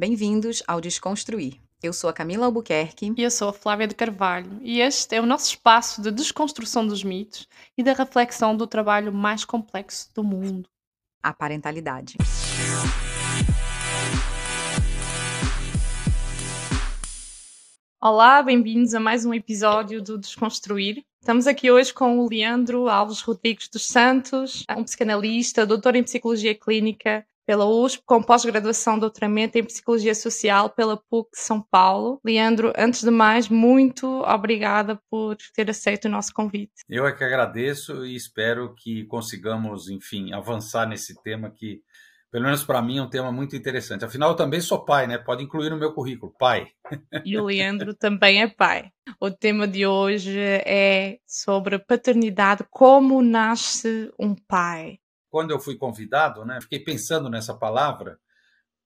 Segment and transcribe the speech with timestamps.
[0.00, 1.60] Bem-vindos ao Desconstruir.
[1.82, 3.12] Eu sou a Camila Albuquerque.
[3.18, 4.58] E eu sou a Flávia de Carvalho.
[4.62, 9.12] E este é o nosso espaço de desconstrução dos mitos e da reflexão do trabalho
[9.12, 10.66] mais complexo do mundo:
[11.22, 12.16] a parentalidade.
[18.00, 21.04] Olá, bem-vindos a mais um episódio do Desconstruir.
[21.20, 26.54] Estamos aqui hoje com o Leandro Alves Rodrigues dos Santos, um psicanalista, doutor em psicologia
[26.54, 32.20] clínica pela USP, com pós-graduação doutoramento em psicologia social pela PUC São Paulo.
[32.24, 36.70] Leandro, antes de mais, muito obrigada por ter aceito o nosso convite.
[36.88, 41.80] Eu é que agradeço e espero que consigamos, enfim, avançar nesse tema que
[42.30, 44.04] pelo menos para mim, é um tema muito interessante.
[44.04, 45.18] Afinal, eu também sou pai, né?
[45.18, 46.68] Pode incluir no meu currículo, pai.
[47.24, 48.92] E o Leandro também é pai.
[49.20, 55.00] O tema de hoje é sobre paternidade, como nasce um pai.
[55.30, 58.18] Quando eu fui convidado, né, fiquei pensando nessa palavra,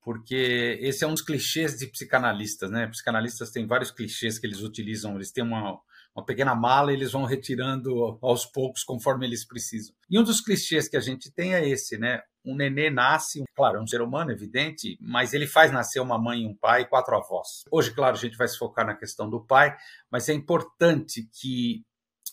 [0.04, 2.86] porque esse é um dos clichês de psicanalistas, né?
[2.88, 5.80] Psicanalistas têm vários clichês que eles utilizam, eles têm uma,
[6.14, 9.94] uma pequena mala e eles vão retirando aos poucos conforme eles precisam.
[10.10, 12.20] E um dos clichês que a gente tem é esse, né?
[12.44, 16.42] Um nenê nasce, claro, é um ser humano, evidente, mas ele faz nascer uma mãe
[16.42, 17.64] e um pai e quatro avós.
[17.70, 19.74] Hoje, claro, a gente vai se focar na questão do pai,
[20.10, 21.82] mas é importante que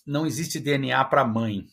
[0.06, 1.66] não existe DNA para mãe,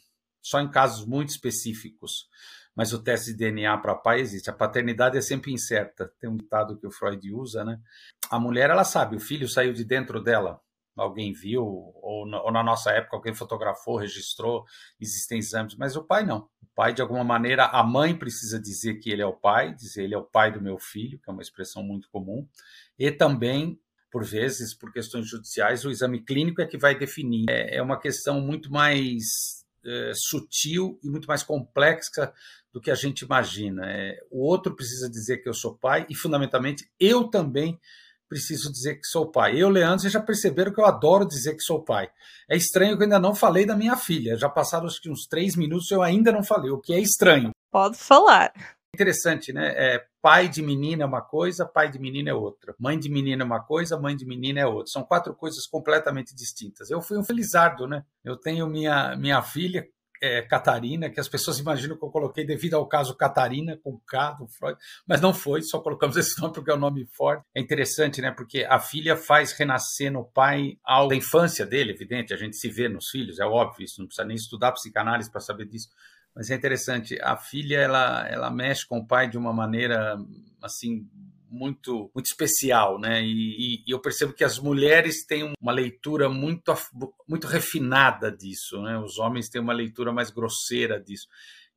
[0.49, 2.29] só em casos muito específicos.
[2.75, 4.49] Mas o teste de DNA para pai existe.
[4.49, 6.13] A paternidade é sempre incerta.
[6.21, 7.81] Tem um ditado que o Freud usa, né?
[8.31, 10.61] A mulher, ela sabe, o filho saiu de dentro dela
[11.03, 14.65] alguém viu, ou na, ou na, nossa época alguém fotografou, registrou,
[15.01, 16.49] existem exames, mas o pai não.
[16.63, 20.05] O pai, de alguma maneira, a mãe precisa dizer que ele é o pai, dizer
[20.05, 22.47] ele é o pai do meu filho, que é uma expressão muito comum,
[22.99, 23.79] e também,
[24.11, 27.47] por vezes, por questões judiciais, o exame clínico é que vai definir.
[27.49, 32.33] É, é uma questão muito mais é, sutil e muito mais complexa
[32.73, 33.83] do que a gente imagina.
[33.87, 37.79] É, o outro precisa dizer que eu sou pai, e, fundamentalmente, eu também
[38.29, 39.61] preciso dizer que sou pai.
[39.61, 42.11] Eu, Leandro, vocês já perceberam que eu adoro dizer que sou pai.
[42.49, 44.37] É estranho que eu ainda não falei da minha filha.
[44.37, 47.51] Já passaram acho que uns três minutos eu ainda não falei, o que é estranho.
[47.71, 48.53] Pode falar.
[48.95, 49.73] Interessante, né?
[49.77, 52.75] É, pai de menina é uma coisa, pai de menina é outra.
[52.79, 54.93] Mãe de menina é uma coisa, mãe de menina é outra.
[54.93, 56.91] São quatro coisas completamente distintas.
[56.91, 58.05] Eu fui um felizardo, né?
[58.25, 59.87] Eu tenho minha, minha filha,
[60.21, 64.33] é, Catarina, que as pessoas imaginam que eu coloquei devido ao caso Catarina, com K
[64.33, 67.45] do Freud, mas não foi, só colocamos esse nome porque é um nome forte.
[67.55, 68.31] É interessante, né?
[68.31, 72.89] Porque a filha faz renascer no pai a infância dele, evidente, a gente se vê
[72.89, 75.89] nos filhos, é óbvio isso, não precisa nem estudar psicanálise para saber disso.
[76.39, 80.17] Mas é interessante, a filha ela, ela mexe com o pai de uma maneira
[80.63, 81.05] assim
[81.51, 83.21] muito muito especial, né?
[83.25, 86.73] E, e, eu percebo que as mulheres têm uma leitura muito
[87.27, 88.97] muito refinada disso, né?
[89.01, 91.27] Os homens têm uma leitura mais grosseira disso.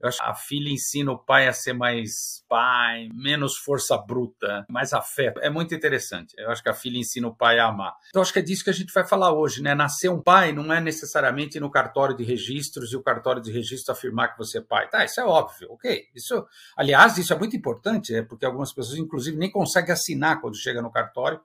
[0.01, 4.65] Eu acho que a filha ensina o pai a ser mais pai, menos força bruta,
[4.69, 5.39] mais afeto.
[5.41, 6.33] É muito interessante.
[6.37, 7.95] Eu acho que a filha ensina o pai a amar.
[8.09, 9.75] Então, acho que é disso que a gente vai falar hoje, né?
[9.75, 13.89] Nascer um pai não é necessariamente no cartório de registros e o cartório de registros
[13.89, 14.89] afirmar que você é pai.
[14.89, 16.05] Tá, isso é óbvio, ok.
[16.15, 16.45] Isso,
[16.75, 20.81] aliás, isso é muito importante, é porque algumas pessoas, inclusive, nem conseguem assinar quando chega
[20.81, 21.39] no cartório,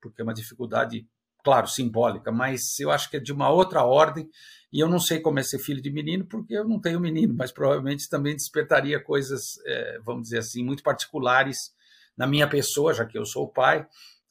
[0.00, 1.06] porque é uma dificuldade
[1.42, 4.28] claro, simbólica, mas eu acho que é de uma outra ordem.
[4.72, 7.34] E eu não sei como é ser filho de menino, porque eu não tenho menino,
[7.36, 11.72] mas provavelmente também despertaria coisas, é, vamos dizer assim, muito particulares
[12.16, 13.84] na minha pessoa, já que eu sou o pai.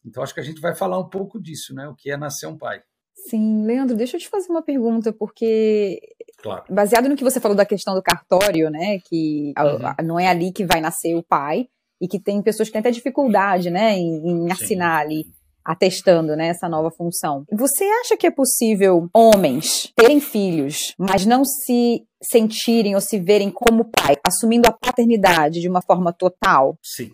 [0.05, 1.87] Então acho que a gente vai falar um pouco disso, né?
[1.89, 2.81] O que é nascer um pai.
[3.13, 5.99] Sim, Leandro, deixa eu te fazer uma pergunta, porque
[6.41, 6.63] claro.
[6.69, 8.99] baseado no que você falou da questão do cartório, né?
[9.09, 10.07] Que uhum.
[10.07, 11.67] não é ali que vai nascer o pai,
[12.01, 15.25] e que tem pessoas que têm até dificuldade, né, em, em assinar ali
[15.69, 17.45] atestando né, essa nova função.
[17.51, 23.51] Você acha que é possível homens terem filhos, mas não se sentirem ou se verem
[23.51, 26.75] como pai, assumindo a paternidade de uma forma total?
[26.83, 27.11] Sim,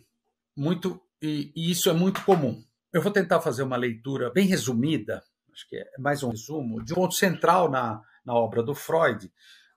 [0.55, 2.63] muito, e, e isso é muito comum.
[2.93, 6.93] Eu vou tentar fazer uma leitura bem resumida, acho que é mais um resumo, de
[6.93, 9.29] um ponto central na, na obra do Freud,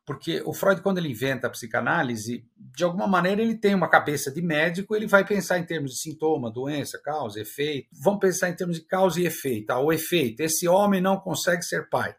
[0.08, 4.32] porque o Freud, quando ele inventa a psicanálise, de alguma maneira ele tem uma cabeça
[4.32, 7.90] de médico, ele vai pensar em termos de sintoma, doença, causa, efeito.
[8.02, 9.68] Vamos pensar em termos de causa e efeito.
[9.70, 12.16] Ah, o efeito, esse homem não consegue ser pai.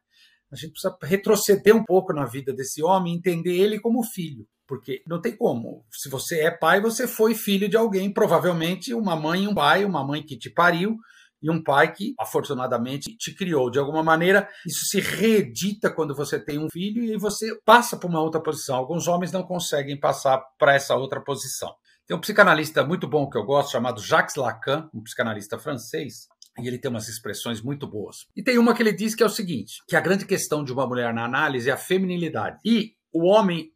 [0.51, 4.45] A gente precisa retroceder um pouco na vida desse homem, entender ele como filho.
[4.67, 5.83] Porque não tem como.
[5.91, 10.05] Se você é pai, você foi filho de alguém, provavelmente uma mãe um pai, uma
[10.05, 10.95] mãe que te pariu,
[11.41, 13.69] e um pai que, afortunadamente, te criou.
[13.69, 18.09] De alguma maneira, isso se reedita quando você tem um filho e você passa para
[18.09, 18.75] uma outra posição.
[18.75, 21.73] Alguns homens não conseguem passar para essa outra posição.
[22.05, 26.27] Tem um psicanalista muito bom que eu gosto, chamado Jacques Lacan, um psicanalista francês,
[26.59, 28.25] e ele tem umas expressões muito boas.
[28.35, 30.73] E tem uma que ele diz que é o seguinte: que a grande questão de
[30.73, 32.57] uma mulher na análise é a feminilidade.
[32.65, 33.71] E o homem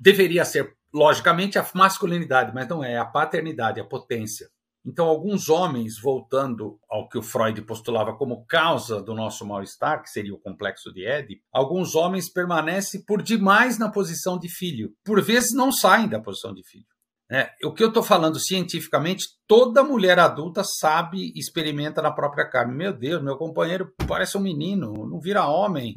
[0.00, 4.48] deveria ser, logicamente, a masculinidade, mas não é, é a paternidade, a potência.
[4.86, 10.10] Então, alguns homens, voltando ao que o Freud postulava como causa do nosso mal-estar, que
[10.10, 14.92] seria o complexo de Édipo, alguns homens permanecem por demais na posição de filho.
[15.02, 16.84] Por vezes não saem da posição de filho.
[17.30, 22.74] É, o que eu estou falando cientificamente, toda mulher adulta sabe experimenta na própria carne.
[22.74, 25.94] Meu Deus, meu companheiro parece um menino, não vira homem.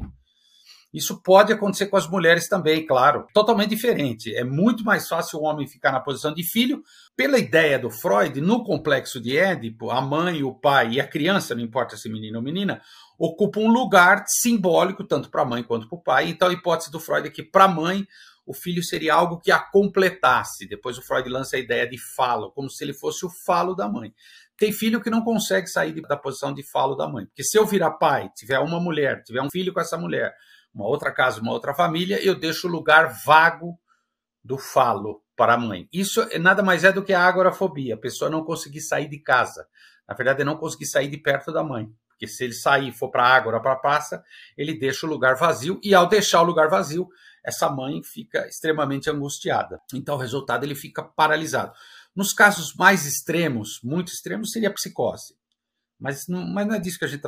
[0.92, 3.26] Isso pode acontecer com as mulheres também, claro.
[3.34, 4.34] Totalmente diferente.
[4.34, 6.82] É muito mais fácil o homem ficar na posição de filho.
[7.14, 11.54] Pela ideia do Freud, no complexo de Édipo, a mãe, o pai e a criança,
[11.54, 12.80] não importa se menino ou menina,
[13.18, 16.28] ocupam um lugar simbólico tanto para a mãe quanto para o pai.
[16.30, 18.06] Então a hipótese do Freud é que para a mãe
[18.46, 20.66] o filho seria algo que a completasse.
[20.66, 23.86] Depois o Freud lança a ideia de falo, como se ele fosse o falo da
[23.86, 24.14] mãe.
[24.56, 27.26] Tem filho que não consegue sair da posição de falo da mãe.
[27.26, 30.34] Porque se eu virar pai, tiver uma mulher, tiver um filho com essa mulher,
[30.78, 33.76] uma outra casa, uma outra família, eu deixo o lugar vago
[34.44, 35.88] do falo para a mãe.
[35.92, 39.66] Isso nada mais é do que a agorafobia, a pessoa não conseguir sair de casa.
[40.08, 41.92] Na verdade, é não conseguir sair de perto da mãe.
[42.08, 44.22] Porque se ele sair, for para a ágora, para a praça,
[44.56, 47.08] ele deixa o lugar vazio, e ao deixar o lugar vazio,
[47.44, 49.80] essa mãe fica extremamente angustiada.
[49.92, 51.72] Então, o resultado ele fica paralisado.
[52.14, 55.34] Nos casos mais extremos, muito extremos, seria a psicose.
[55.98, 57.22] Mas não, mas não é disso que a gente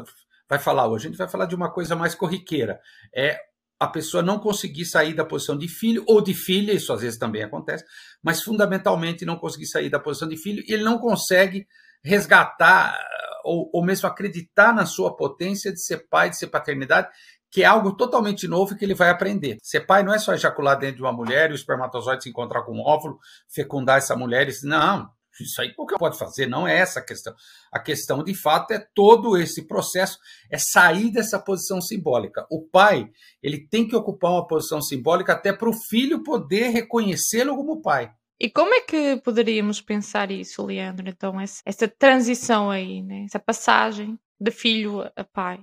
[0.51, 1.07] vai falar hoje.
[1.07, 2.81] A gente vai falar de uma coisa mais corriqueira.
[3.15, 3.39] É
[3.79, 7.19] a pessoa não conseguir sair da posição de filho ou de filha, isso às vezes
[7.19, 7.83] também acontece,
[8.23, 11.67] mas fundamentalmente não conseguir sair da posição de filho, e ele não consegue
[12.05, 12.95] resgatar
[13.43, 17.09] ou, ou mesmo acreditar na sua potência de ser pai, de ser paternidade,
[17.51, 19.57] que é algo totalmente novo que ele vai aprender.
[19.63, 22.63] Ser pai não é só ejacular dentro de uma mulher e o espermatozoide se encontrar
[22.63, 23.19] com um óvulo,
[23.49, 25.09] fecundar essa mulher não,
[25.41, 27.35] isso aí qualquer um pode fazer, não é essa a questão.
[27.73, 30.19] A questão, de fato, é todo esse processo,
[30.51, 32.47] é sair dessa posição simbólica.
[32.51, 33.11] O pai,
[33.43, 38.13] ele tem que ocupar uma posição simbólica até para o filho poder reconhecê-lo como pai.
[38.39, 41.09] E como é que poderíamos pensar isso, Leandro?
[41.09, 43.25] Então, essa, transição aí, né?
[43.25, 45.61] essa passagem de filho a pai.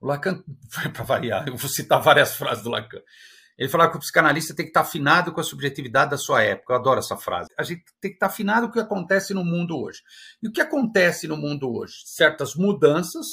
[0.00, 0.42] O Lacan,
[0.94, 3.02] para variar, eu vou citar várias frases do Lacan.
[3.60, 6.72] Ele falava que o psicanalista tem que estar afinado com a subjetividade da sua época.
[6.72, 7.50] Eu adoro essa frase.
[7.58, 10.00] A gente tem que estar afinado com o que acontece no mundo hoje.
[10.42, 11.92] E o que acontece no mundo hoje?
[12.06, 13.26] Certas mudanças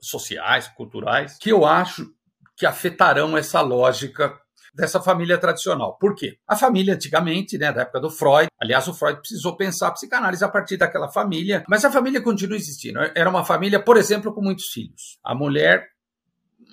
[0.00, 2.08] sociais, culturais, que eu acho
[2.56, 4.32] que afetarão essa lógica
[4.72, 5.98] dessa família tradicional.
[5.98, 6.38] Por quê?
[6.46, 10.44] A família antigamente, né, da época do Freud, aliás, o Freud precisou pensar a psicanálise
[10.44, 13.00] a partir daquela família, mas a família continua existindo.
[13.14, 15.18] Era uma família, por exemplo, com muitos filhos.
[15.24, 15.95] A mulher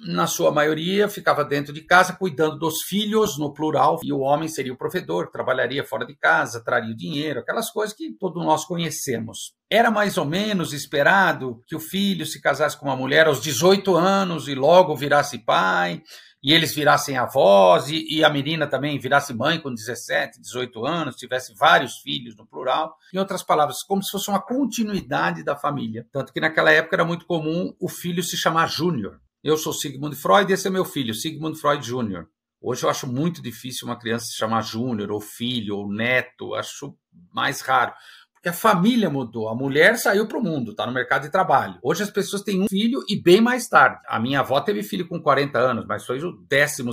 [0.05, 4.47] na sua maioria, ficava dentro de casa cuidando dos filhos, no plural, e o homem
[4.47, 8.65] seria o provedor, trabalharia fora de casa, traria o dinheiro, aquelas coisas que todos nós
[8.65, 9.53] conhecemos.
[9.69, 13.95] Era mais ou menos esperado que o filho se casasse com uma mulher aos 18
[13.95, 16.01] anos e logo virasse pai,
[16.43, 21.15] e eles virassem avós, e, e, a menina também virasse mãe com 17, 18 anos,
[21.15, 22.97] tivesse vários filhos no plural.
[23.13, 26.05] Em outras palavras, como se fosse uma continuidade da família.
[26.11, 29.21] Tanto que naquela época era muito comum o filho se chamar Júnior.
[29.43, 32.25] Eu sou Sigmund Freud e esse é meu filho, Sigmund Freud Jr.
[32.61, 36.97] Hoje eu acho muito difícil uma criança se chamar Júnior, ou filho, ou neto, acho
[37.33, 37.93] mais raro
[38.41, 39.47] que a família mudou.
[39.47, 41.79] A mulher saiu para o mundo, está no mercado de trabalho.
[41.81, 44.01] Hoje as pessoas têm um filho e bem mais tarde.
[44.05, 46.83] A minha avó teve filho com 40 anos, mas foi o 12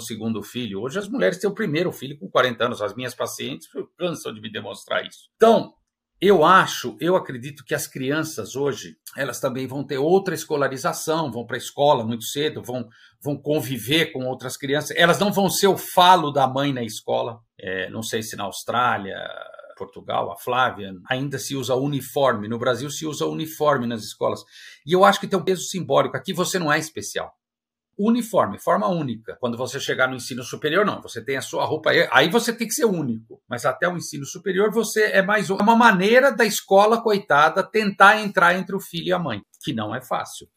[0.44, 0.80] filho.
[0.80, 2.80] Hoje as mulheres têm o primeiro filho com 40 anos.
[2.80, 3.68] As minhas pacientes
[3.98, 5.28] cansam de me demonstrar isso.
[5.34, 5.74] Então,
[6.20, 11.46] eu acho, eu acredito que as crianças hoje, elas também vão ter outra escolarização, vão
[11.46, 12.86] para a escola muito cedo, vão,
[13.22, 14.94] vão conviver com outras crianças.
[14.96, 17.40] Elas não vão ser o falo da mãe na escola.
[17.58, 19.16] É, não sei se na Austrália,
[19.78, 22.48] Portugal, a Flávia, ainda se usa uniforme.
[22.48, 24.40] No Brasil se usa uniforme nas escolas.
[24.86, 26.18] E eu acho que tem um peso simbólico.
[26.18, 27.32] Aqui você não é especial.
[27.98, 29.36] Uniforme, forma única.
[29.40, 31.02] Quando você chegar no ensino superior, não.
[31.02, 31.90] Você tem a sua roupa.
[32.10, 33.42] Aí você tem que ser único.
[33.48, 38.56] Mas até o ensino superior, você é mais uma maneira da escola, coitada, tentar entrar
[38.56, 40.48] entre o filho e a mãe, que não é fácil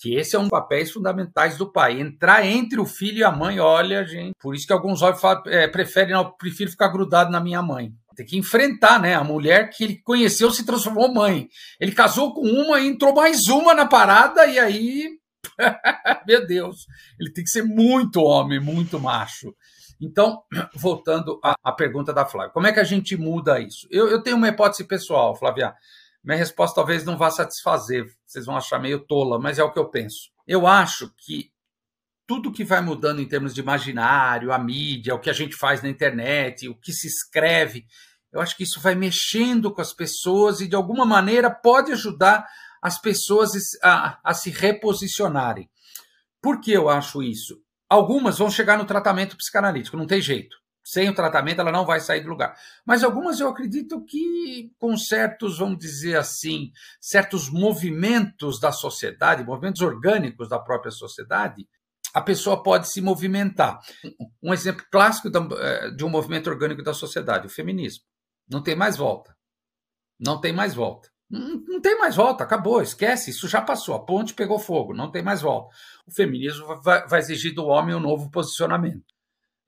[0.00, 2.00] que esse é um dos papéis fundamentais do pai.
[2.00, 4.32] Entrar entre o filho e a mãe, olha, gente.
[4.40, 7.92] Por isso que alguns homens falam, é, preferem, não, prefiro ficar grudado na minha mãe
[8.18, 9.14] tem que enfrentar, né?
[9.14, 11.48] A mulher que ele conheceu se transformou mãe.
[11.78, 15.08] Ele casou com uma, entrou mais uma na parada e aí,
[16.26, 16.86] meu Deus,
[17.18, 19.54] ele tem que ser muito homem, muito macho.
[20.00, 20.42] Então,
[20.74, 23.86] voltando à, à, pergunta da Flávia, como é que a gente muda isso?
[23.90, 25.74] Eu, eu tenho uma hipótese pessoal, Flávia.
[26.22, 29.78] Minha resposta talvez não vá satisfazer, vocês vão achar meio tola, mas é o que
[29.78, 30.30] eu penso.
[30.46, 31.50] Eu acho que
[32.26, 35.82] tudo que vai mudando em termos de imaginário, a mídia, o que a gente faz
[35.82, 37.86] na internet, o que se escreve,
[38.32, 42.46] eu acho que isso vai mexendo com as pessoas e, de alguma maneira, pode ajudar
[42.82, 45.68] as pessoas a, a se reposicionarem.
[46.40, 47.60] Por que eu acho isso?
[47.88, 50.56] Algumas vão chegar no tratamento psicanalítico, não tem jeito.
[50.84, 52.56] Sem o tratamento, ela não vai sair do lugar.
[52.86, 59.82] Mas algumas eu acredito que, com certos, vamos dizer assim, certos movimentos da sociedade, movimentos
[59.82, 61.68] orgânicos da própria sociedade,
[62.14, 63.78] a pessoa pode se movimentar.
[64.42, 68.04] Um exemplo clássico eh, de um movimento orgânico da sociedade, o feminismo.
[68.50, 69.36] Não tem mais volta.
[70.18, 71.10] Não tem mais volta.
[71.30, 75.10] Não, não, tem mais volta, acabou, esquece, isso já passou, a ponte pegou fogo, não
[75.10, 75.74] tem mais volta.
[76.06, 79.04] O feminismo vai, vai exigir do homem um novo posicionamento.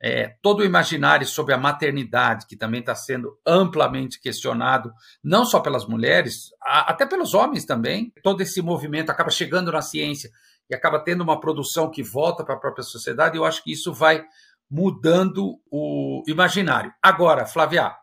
[0.03, 4.91] É, todo o imaginário sobre a maternidade, que também está sendo amplamente questionado,
[5.23, 8.11] não só pelas mulheres, a, até pelos homens também.
[8.23, 10.31] Todo esse movimento acaba chegando na ciência
[10.71, 13.37] e acaba tendo uma produção que volta para a própria sociedade.
[13.37, 14.25] Eu acho que isso vai
[14.71, 16.95] mudando o imaginário.
[17.03, 17.95] Agora, Flávia,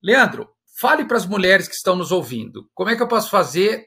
[0.00, 2.68] Leandro, fale para as mulheres que estão nos ouvindo.
[2.74, 3.86] Como é que eu posso fazer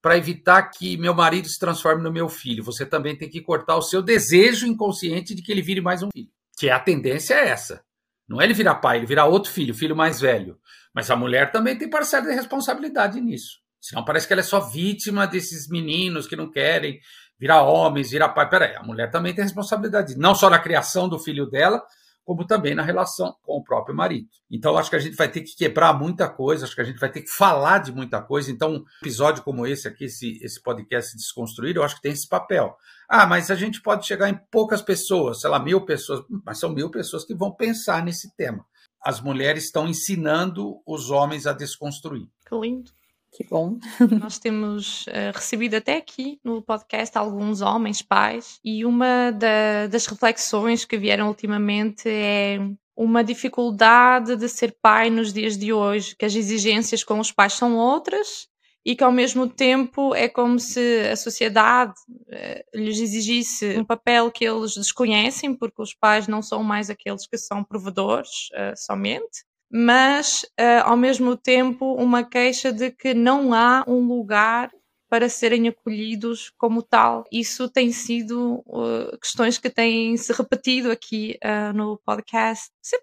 [0.00, 2.64] para evitar que meu marido se transforme no meu filho?
[2.64, 6.08] Você também tem que cortar o seu desejo inconsciente de que ele vire mais um
[6.12, 6.30] filho.
[6.58, 7.82] Que a tendência é essa.
[8.28, 10.58] Não é ele virar pai, ele virar outro filho, filho mais velho.
[10.94, 13.58] Mas a mulher também tem parcela de responsabilidade nisso.
[13.80, 17.00] Senão parece que ela é só vítima desses meninos que não querem
[17.38, 18.48] virar homens, virar pai.
[18.48, 21.82] Peraí, a mulher também tem responsabilidade, não só na criação do filho dela,
[22.30, 24.28] como também na relação com o próprio marido.
[24.48, 27.00] Então, acho que a gente vai ter que quebrar muita coisa, acho que a gente
[27.00, 28.52] vai ter que falar de muita coisa.
[28.52, 32.28] Então, um episódio como esse aqui, esse, esse podcast Desconstruir, eu acho que tem esse
[32.28, 32.72] papel.
[33.08, 36.72] Ah, mas a gente pode chegar em poucas pessoas, sei lá, mil pessoas, mas são
[36.72, 38.64] mil pessoas que vão pensar nesse tema.
[39.04, 42.28] As mulheres estão ensinando os homens a desconstruir.
[42.48, 42.92] Que lindo.
[43.32, 43.78] Que bom.
[44.20, 50.06] Nós temos uh, recebido até aqui no podcast alguns homens pais e uma da, das
[50.06, 52.58] reflexões que vieram ultimamente é
[52.96, 57.52] uma dificuldade de ser pai nos dias de hoje, que as exigências com os pais
[57.54, 58.48] são outras
[58.84, 64.30] e que ao mesmo tempo é como se a sociedade uh, lhes exigisse um papel
[64.30, 69.44] que eles desconhecem, porque os pais não são mais aqueles que são provedores uh, somente
[69.70, 74.70] mas uh, ao mesmo tempo uma queixa de que não há um lugar
[75.08, 77.24] para serem acolhidos como tal.
[77.32, 82.70] Isso tem sido uh, questões que têm se repetido aqui uh, no podcast.
[82.80, 82.96] Você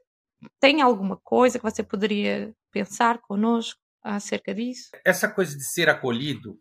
[0.59, 4.89] tem alguma coisa que você poderia pensar conosco acerca disso?
[5.05, 6.57] Essa coisa de ser acolhido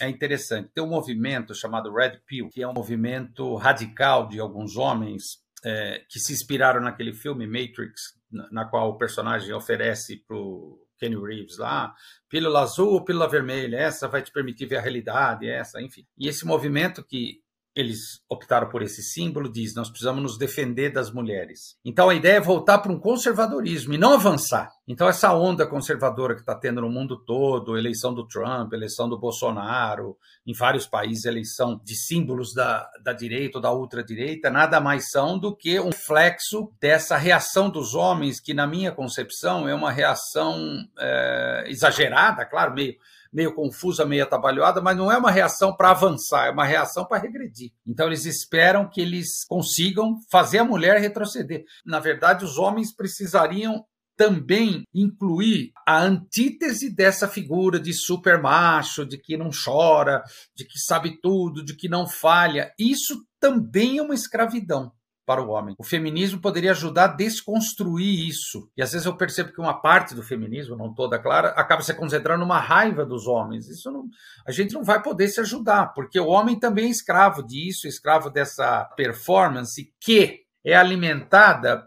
[0.00, 0.70] é interessante.
[0.74, 6.04] Tem um movimento chamado Red Pill, que é um movimento radical de alguns homens é,
[6.08, 11.58] que se inspiraram naquele filme Matrix, na, qual o personagem oferece para o Kenny Reeves
[11.58, 11.94] lá,
[12.28, 16.06] pílula azul ou pílula vermelha, essa vai te permitir ver a realidade, essa, enfim.
[16.18, 17.40] E esse movimento que
[17.80, 21.76] eles optaram por esse símbolo, diz: nós precisamos nos defender das mulheres.
[21.84, 24.70] Então a ideia é voltar para um conservadorismo e não avançar.
[24.90, 29.18] Então, essa onda conservadora que está tendo no mundo todo, eleição do Trump, eleição do
[29.18, 30.16] Bolsonaro,
[30.46, 35.38] em vários países, eleição de símbolos da, da direita ou da ultradireita, nada mais são
[35.38, 40.58] do que um flexo dessa reação dos homens, que, na minha concepção, é uma reação
[40.98, 42.94] é, exagerada, claro, meio
[43.32, 47.22] meio confusa, meio atabalhoada, mas não é uma reação para avançar, é uma reação para
[47.22, 47.72] regredir.
[47.86, 51.64] Então eles esperam que eles consigam fazer a mulher retroceder.
[51.84, 53.84] Na verdade, os homens precisariam
[54.16, 60.24] também incluir a antítese dessa figura de super macho, de que não chora,
[60.56, 62.72] de que sabe tudo, de que não falha.
[62.76, 64.92] Isso também é uma escravidão
[65.28, 65.74] para o homem.
[65.78, 68.70] O feminismo poderia ajudar a desconstruir isso.
[68.74, 71.92] E às vezes eu percebo que uma parte do feminismo, não toda clara, acaba se
[71.92, 73.68] concentrando numa raiva dos homens.
[73.68, 74.06] Isso não,
[74.46, 78.30] a gente não vai poder se ajudar, porque o homem também é escravo disso, escravo
[78.30, 81.86] dessa performance que é alimentada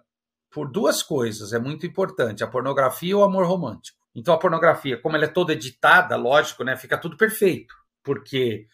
[0.54, 3.98] por duas coisas, é muito importante, a pornografia e o amor romântico.
[4.14, 8.66] Então a pornografia, como ela é toda editada, lógico, né, fica tudo perfeito, porque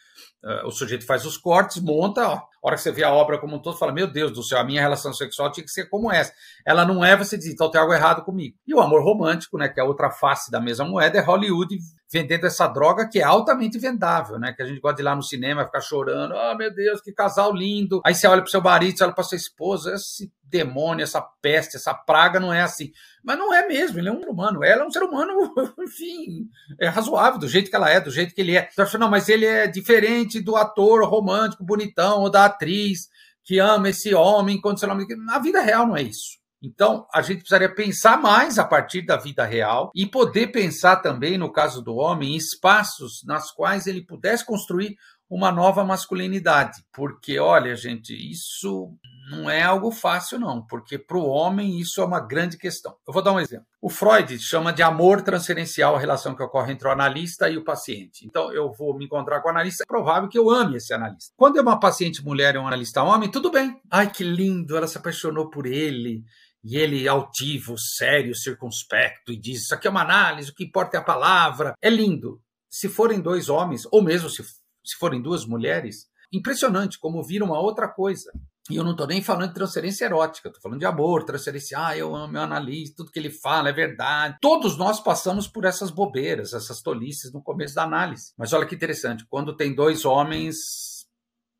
[0.43, 3.55] uh, o sujeito faz os cortes, monta, ó, hora que você vê a obra como
[3.55, 6.12] um todo, fala: Meu Deus do céu, a minha relação sexual tinha que ser como
[6.12, 6.34] essa.
[6.65, 8.55] Ela não é, você diz, então tem algo errado comigo.
[8.67, 11.77] E o amor romântico, né, que é a outra face da mesma moeda, é Hollywood
[12.12, 14.53] vendendo essa droga que é altamente vendável, né?
[14.53, 17.12] Que a gente gosta de ir lá no cinema ficar chorando, oh meu Deus, que
[17.12, 18.01] casal lindo.
[18.05, 21.75] Aí você olha para seu marido, você olha para sua esposa, esse demônio, essa peste,
[21.75, 22.92] essa praga não é assim.
[23.24, 24.63] Mas não é mesmo, ele é um ser humano.
[24.63, 26.48] Ela é um ser humano, enfim,
[26.80, 28.70] é razoável, do jeito que ela é, do jeito que ele é.
[28.72, 33.10] Então, não, mas ele é diferente do ator romântico, bonitão, ou da atriz
[33.44, 35.16] que ama esse homem incondicionalmente.
[35.16, 36.38] Na vida real não é isso.
[36.62, 41.38] Então, a gente precisaria pensar mais a partir da vida real e poder pensar também,
[41.38, 44.98] no caso do homem, em espaços nas quais ele pudesse construir
[45.29, 46.84] uma nova masculinidade.
[46.93, 48.91] Porque, olha, gente, isso
[49.29, 52.96] não é algo fácil, não, porque para o homem isso é uma grande questão.
[53.05, 53.65] Eu vou dar um exemplo.
[53.81, 57.63] O Freud chama de amor transferencial a relação que ocorre entre o analista e o
[57.63, 58.25] paciente.
[58.25, 61.34] Então, eu vou me encontrar com o analista, é provável que eu ame esse analista.
[61.36, 63.79] Quando é uma paciente mulher e um analista homem, tudo bem.
[63.91, 66.24] Ai, que lindo, ela se apaixonou por ele
[66.63, 70.98] e ele altivo, sério, circunspecto, e diz: Isso aqui é uma análise, o que importa
[70.98, 71.74] é a palavra.
[71.81, 72.41] É lindo.
[72.69, 74.43] Se forem dois homens, ou mesmo se,
[74.88, 78.32] se forem duas mulheres, impressionante como vira uma outra coisa.
[78.70, 81.98] E eu não estou nem falando de transferência erótica, estou falando de amor, transferência, ah,
[81.98, 84.38] eu amo meu analista, tudo que ele fala é verdade.
[84.41, 88.34] Todos nós passamos por essas bobeiras, essas tolices no começo da análise.
[88.38, 91.08] Mas olha que interessante, quando tem dois homens,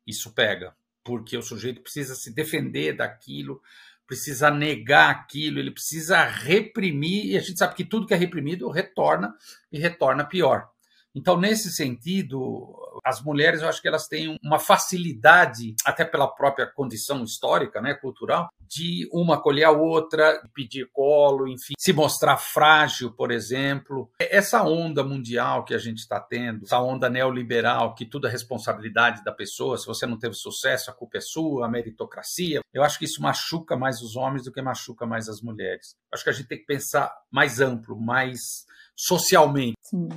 [0.06, 3.62] isso pega, porque o sujeito precisa se defender daquilo,
[4.06, 8.70] precisa negar aquilo, ele precisa reprimir, e a gente sabe que tudo que é reprimido
[8.70, 9.34] retorna
[9.72, 10.68] e retorna pior.
[11.14, 12.74] Então, nesse sentido,
[13.04, 17.94] as mulheres, eu acho que elas têm uma facilidade, até pela própria condição histórica, né,
[17.94, 24.10] cultural, de uma acolher a outra, pedir colo, enfim, se mostrar frágil, por exemplo.
[24.18, 29.24] Essa onda mundial que a gente está tendo, essa onda neoliberal, que tudo é responsabilidade
[29.24, 32.98] da pessoa, se você não teve sucesso, a culpa é sua, a meritocracia, eu acho
[32.98, 35.96] que isso machuca mais os homens do que machuca mais as mulheres.
[36.12, 39.76] Acho que a gente tem que pensar mais amplo, mais socialmente.
[39.82, 40.08] Sim.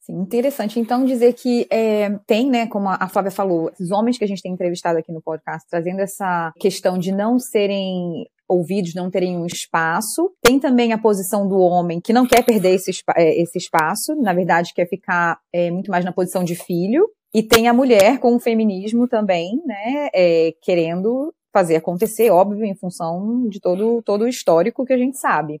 [0.00, 0.80] Sim, interessante.
[0.80, 4.42] Então, dizer que é, tem, né, como a Flávia falou, esses homens que a gente
[4.42, 9.46] tem entrevistado aqui no podcast, trazendo essa questão de não serem ouvidos, não terem um
[9.46, 10.32] espaço.
[10.42, 14.32] Tem também a posição do homem que não quer perder esse, é, esse espaço, na
[14.32, 17.08] verdade, quer ficar é, muito mais na posição de filho.
[17.32, 22.74] E tem a mulher com o feminismo também, né, é, querendo fazer acontecer, óbvio, em
[22.74, 25.60] função de todo, todo o histórico que a gente sabe.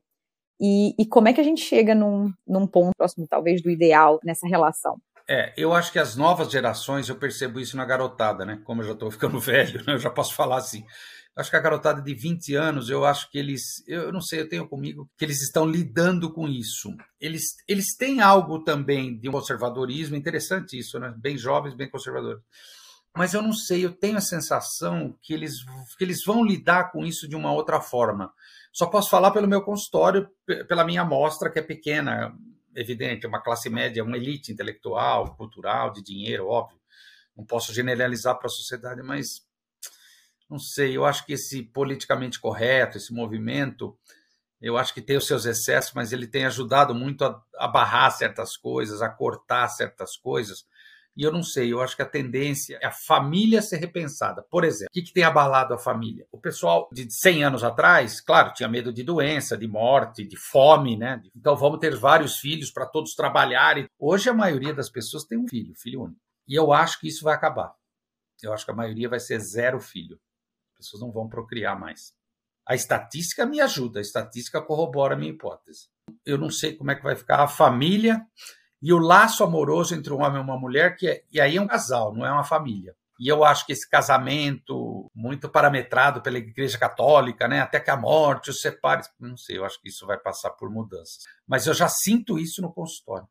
[0.60, 4.20] E, e como é que a gente chega num, num ponto próximo, talvez, do ideal
[4.22, 5.00] nessa relação?
[5.28, 8.60] É, eu acho que as novas gerações, eu percebo isso na garotada, né?
[8.64, 9.94] Como eu já estou ficando velho, né?
[9.94, 10.84] eu já posso falar assim.
[11.36, 14.48] Acho que a garotada de 20 anos, eu acho que eles, eu não sei, eu
[14.48, 16.90] tenho comigo que eles estão lidando com isso.
[17.20, 21.14] Eles, eles têm algo também de um conservadorismo, interessante isso, né?
[21.16, 22.42] Bem jovens, bem conservadores.
[23.16, 25.64] Mas eu não sei, eu tenho a sensação que eles,
[25.98, 28.32] que eles vão lidar com isso de uma outra forma.
[28.72, 30.28] Só posso falar pelo meu consultório,
[30.68, 32.32] pela minha amostra, que é pequena,
[32.74, 36.78] evidente, uma classe média, uma elite intelectual, cultural, de dinheiro, óbvio.
[37.36, 39.42] Não posso generalizar para a sociedade, mas
[40.48, 43.96] não sei, eu acho que esse politicamente correto, esse movimento,
[44.60, 48.10] eu acho que tem os seus excessos, mas ele tem ajudado muito a, a barrar
[48.10, 50.66] certas coisas, a cortar certas coisas.
[51.16, 54.42] E eu não sei, eu acho que a tendência é a família ser repensada.
[54.42, 56.26] Por exemplo, o que, que tem abalado a família?
[56.30, 60.96] O pessoal de 100 anos atrás, claro, tinha medo de doença, de morte, de fome,
[60.96, 61.20] né?
[61.34, 63.88] Então vamos ter vários filhos para todos trabalharem.
[63.98, 66.20] Hoje a maioria das pessoas tem um filho, filho único.
[66.46, 67.74] E eu acho que isso vai acabar.
[68.42, 70.18] Eu acho que a maioria vai ser zero filho.
[70.78, 72.14] As pessoas não vão procriar mais.
[72.66, 75.88] A estatística me ajuda, a estatística corrobora a minha hipótese.
[76.24, 78.24] Eu não sei como é que vai ficar a família
[78.82, 81.60] e o laço amoroso entre um homem e uma mulher, que é, e aí é
[81.60, 82.94] um casal, não é uma família.
[83.18, 87.96] E eu acho que esse casamento, muito parametrado pela Igreja Católica, né, até que a
[87.96, 91.18] morte os separe, não sei, eu acho que isso vai passar por mudanças.
[91.46, 93.28] Mas eu já sinto isso no consultório.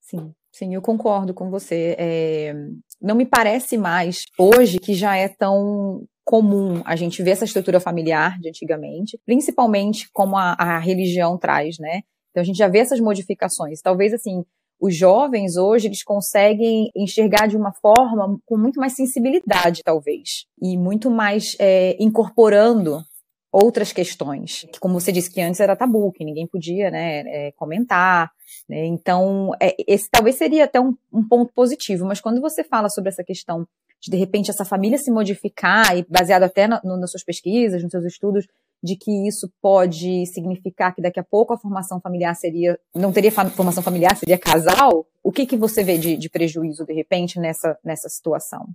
[0.00, 1.94] Sim, sim, eu concordo com você.
[1.98, 2.54] É,
[3.02, 7.78] não me parece mais, hoje, que já é tão comum a gente ver essa estrutura
[7.78, 12.02] familiar de antigamente, principalmente como a, a religião traz, né?
[12.30, 13.80] Então a gente já vê essas modificações.
[13.82, 14.44] Talvez assim,
[14.80, 20.76] os jovens hoje eles conseguem enxergar de uma forma com muito mais sensibilidade, talvez, e
[20.76, 23.02] muito mais é, incorporando
[23.50, 27.52] outras questões, que como você disse que antes era tabu, que ninguém podia, né, é,
[27.52, 28.30] comentar,
[28.68, 32.90] né, então é, esse talvez seria até um, um ponto positivo, mas quando você fala
[32.90, 33.66] sobre essa questão
[33.98, 37.82] de de repente essa família se modificar e baseado até no, no, nas suas pesquisas,
[37.82, 38.46] nos seus estudos,
[38.82, 43.32] de que isso pode significar que daqui a pouco a formação familiar seria, não teria
[43.32, 45.06] formação familiar, seria casal?
[45.22, 48.68] O que, que você vê de, de prejuízo, de repente, nessa, nessa situação?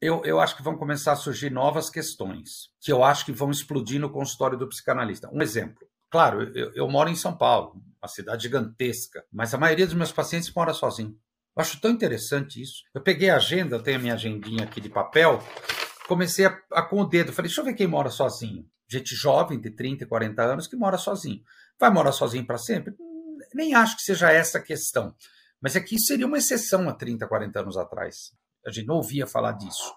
[0.00, 3.50] Eu, eu acho que vão começar a surgir novas questões, que eu acho que vão
[3.50, 5.28] explodir no consultório do psicanalista.
[5.32, 5.88] Um exemplo.
[6.10, 10.12] Claro, eu, eu moro em São Paulo, uma cidade gigantesca, mas a maioria dos meus
[10.12, 11.16] pacientes mora sozinho.
[11.56, 12.84] Eu acho tão interessante isso.
[12.94, 15.42] Eu peguei a agenda, eu tenho a minha agendinha aqui de papel,
[16.06, 19.60] comecei a, a com o dedo, falei, deixa eu ver quem mora sozinho gente jovem,
[19.60, 21.42] de 30 e 40 anos, que mora sozinho.
[21.78, 22.94] Vai morar sozinho para sempre?
[23.54, 25.14] Nem acho que seja essa a questão.
[25.60, 28.32] Mas é que isso seria uma exceção há 30, 40 anos atrás.
[28.66, 29.94] A gente não ouvia falar disso.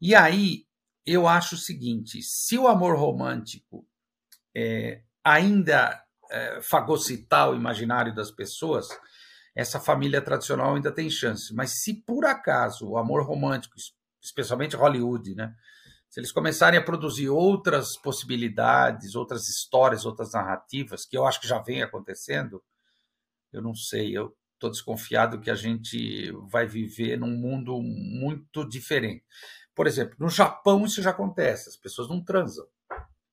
[0.00, 0.66] E aí,
[1.06, 3.86] eu acho o seguinte: se o amor romântico
[4.56, 8.88] é, ainda é, fagocitar o imaginário das pessoas,
[9.54, 11.54] essa família tradicional ainda tem chance.
[11.54, 13.74] Mas se por acaso o amor romântico,
[14.20, 15.54] especialmente Hollywood, né,
[16.12, 21.48] se eles começarem a produzir outras possibilidades, outras histórias, outras narrativas, que eu acho que
[21.48, 22.62] já vem acontecendo,
[23.50, 29.24] eu não sei, eu estou desconfiado que a gente vai viver num mundo muito diferente.
[29.74, 32.66] Por exemplo, no Japão isso já acontece, as pessoas não transam.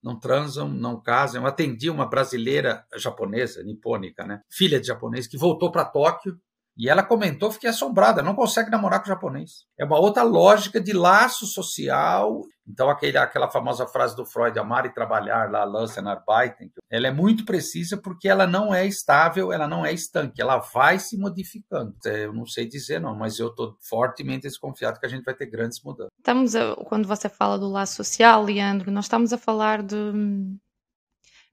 [0.01, 1.41] não transam, não casam.
[1.41, 4.41] Eu atendi uma brasileira japonesa, nipônica, né?
[4.49, 6.39] filha de japonês, que voltou para Tóquio
[6.77, 9.65] e ela comentou, fiquei assombrada, não consegue namorar com japonês.
[9.77, 12.41] É uma outra lógica de laço social.
[12.65, 17.43] Então, aquele, aquela famosa frase do Freud, amar e trabalhar, lá, Arbeiten, ela é muito
[17.43, 21.93] precisa porque ela não é estável, ela não é estanque, ela vai se modificando.
[22.05, 25.33] É, eu não sei dizer não, mas eu estou fortemente desconfiado que a gente vai
[25.33, 26.13] ter grandes mudanças.
[26.17, 29.95] Estamos, a, quando você fala do laço social, Leandro, nós estamos a falar de...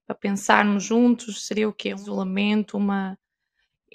[0.06, 1.92] Para pensarmos juntos, seria o quê?
[1.92, 3.18] Um isolamento, uma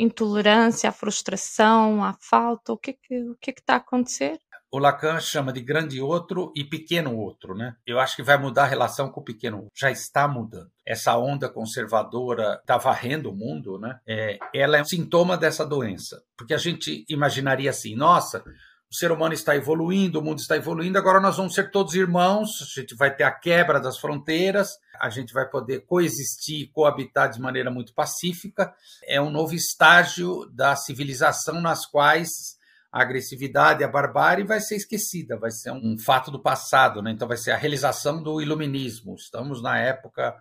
[0.02, 2.74] intolerância, à frustração, à falta?
[2.74, 4.40] O que é que, o é que está a acontecer?
[4.74, 7.76] O Lacan chama de grande outro e pequeno outro, né?
[7.86, 9.72] Eu acho que vai mudar a relação com o pequeno outro.
[9.76, 10.72] Já está mudando.
[10.86, 14.00] Essa onda conservadora está varrendo o mundo, né?
[14.08, 16.24] É, ela é um sintoma dessa doença.
[16.38, 18.46] Porque a gente imaginaria assim, nossa,
[18.92, 22.50] o ser humano está evoluindo, o mundo está evoluindo, agora nós vamos ser todos irmãos,
[22.62, 27.40] a gente vai ter a quebra das fronteiras, a gente vai poder coexistir, coabitar de
[27.40, 28.74] maneira muito pacífica.
[29.06, 32.60] É um novo estágio da civilização nas quais
[32.92, 37.12] a agressividade, a barbárie vai ser esquecida, vai ser um fato do passado, né?
[37.12, 39.16] então vai ser a realização do iluminismo.
[39.16, 40.36] Estamos na época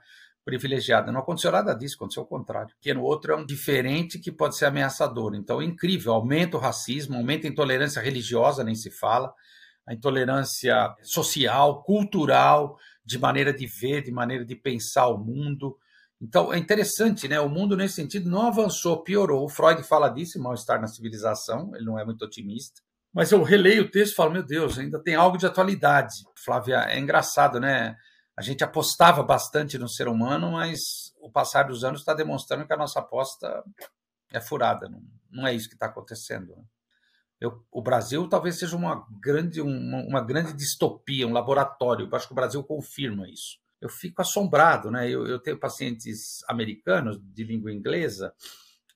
[0.51, 1.13] privilegiada.
[1.13, 2.75] Não aconteceu nada disso, aconteceu o contrário.
[2.75, 5.35] Porque no outro é um diferente que pode ser ameaçador.
[5.37, 9.33] Então é incrível, aumenta o racismo, aumenta a intolerância religiosa, nem se fala,
[9.87, 15.77] a intolerância social, cultural, de maneira de ver, de maneira de pensar o mundo.
[16.21, 17.41] Então é interessante, né?
[17.41, 19.45] O mundo nesse sentido não avançou, piorou.
[19.45, 22.81] O Freud fala disso, mal-estar na civilização, ele não é muito otimista.
[23.13, 26.15] Mas eu releio o texto e falo, meu Deus, ainda tem algo de atualidade.
[26.37, 27.97] Flávia, é engraçado, né?
[28.41, 32.73] A gente apostava bastante no ser humano, mas o passar dos anos está demonstrando que
[32.73, 33.63] a nossa aposta
[34.33, 34.89] é furada.
[34.89, 36.57] Não, não é isso que está acontecendo.
[36.57, 36.65] Né?
[37.39, 42.09] Eu, o Brasil talvez seja uma grande, uma, uma, grande distopia, um laboratório.
[42.11, 43.59] Eu acho que o Brasil confirma isso.
[43.79, 45.07] Eu fico assombrado, né?
[45.07, 48.33] Eu, eu tenho pacientes americanos de língua inglesa,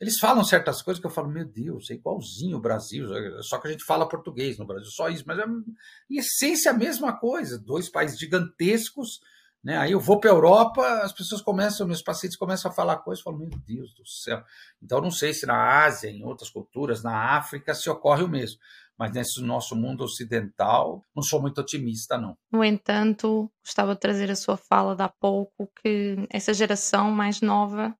[0.01, 3.09] eles falam certas coisas que eu falo, meu Deus, é igualzinho o Brasil,
[3.43, 5.45] só que a gente fala português no Brasil, só isso, mas é,
[6.11, 9.21] em essência a mesma coisa, dois países gigantescos
[9.65, 9.79] né?
[9.79, 13.25] Aí eu vou para a Europa, as pessoas começam, meus pacientes começam a falar coisas,
[13.25, 14.45] falo, meu Deus do céu.
[14.83, 18.61] Então, não sei se na Ásia, em outras culturas, na África, se ocorre o mesmo.
[18.99, 22.37] Mas nesse nosso mundo ocidental, não sou muito otimista, não.
[22.53, 27.41] No entanto, gostava de trazer a sua fala de há pouco, que essa geração mais
[27.41, 27.97] nova,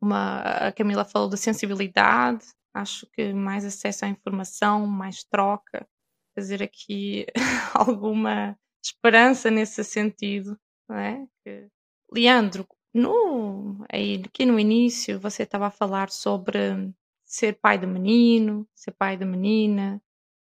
[0.00, 2.44] uma, a Camila falou da sensibilidade,
[2.74, 5.88] acho que mais acesso à informação, mais troca,
[6.34, 7.26] fazer aqui
[7.74, 10.56] alguma esperança nesse sentido
[10.94, 11.26] é?
[11.44, 11.68] Que...
[12.12, 16.92] Leandro, no, aí, aqui no início você estava a falar sobre
[17.24, 20.00] ser pai de menino, ser pai de menina,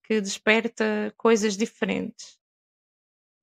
[0.04, 2.38] que desperta coisas diferentes.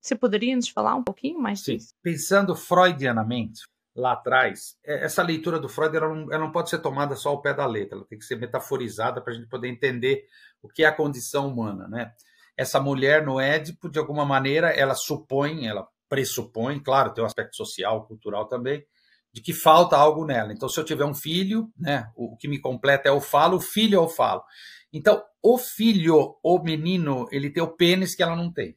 [0.02, 1.78] Você poderia nos falar um pouquinho mais Sim.
[1.78, 1.94] disso?
[2.02, 3.62] Pensando freudianamente,
[3.96, 7.30] lá atrás, é, essa leitura do Freud ela não, ela não, pode ser tomada só
[7.30, 10.26] ao pé da letra, ela tem que ser metaforizada para a gente poder entender
[10.62, 11.88] o que é a condição humana.
[11.88, 12.14] Né?
[12.56, 17.56] Essa mulher no Édipo, de alguma maneira, ela supõe, ela pressupõe, claro, tem um aspecto
[17.56, 18.84] social, cultural também,
[19.32, 20.52] de que falta algo nela.
[20.52, 23.62] Então, se eu tiver um filho, né, o que me completa é o falo, o
[23.62, 24.44] filho é o falo.
[24.92, 28.76] Então, o filho, o menino, ele tem o pênis que ela não tem.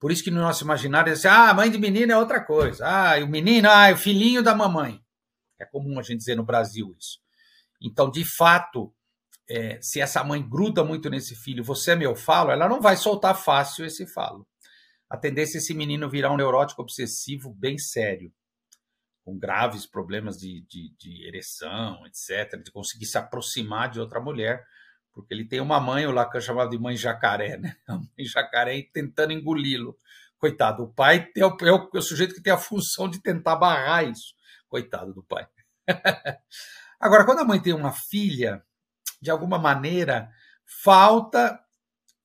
[0.00, 2.86] Por isso que no nosso imaginário é assim, ah, mãe de menino é outra coisa.
[2.86, 5.00] Ah, o menino, ah, é o filhinho da mamãe.
[5.58, 7.20] É comum a gente dizer no Brasil isso.
[7.80, 8.92] Então, de fato,
[9.48, 12.96] é, se essa mãe gruda muito nesse filho, você é meu falo, ela não vai
[12.96, 14.46] soltar fácil esse falo
[15.08, 18.32] a tendência é esse menino virar um neurótico obsessivo bem sério,
[19.24, 24.64] com graves problemas de, de, de ereção, etc., de conseguir se aproximar de outra mulher,
[25.12, 27.76] porque ele tem uma mãe, o Lacan chamava de mãe jacaré, né?
[27.86, 29.96] A mãe jacaré tentando engoli-lo.
[30.36, 33.22] Coitado, o pai é o, é o, é o sujeito que tem a função de
[33.22, 34.34] tentar barrar isso.
[34.68, 35.46] Coitado do pai.
[37.00, 38.62] Agora, quando a mãe tem uma filha,
[39.22, 40.28] de alguma maneira,
[40.82, 41.63] falta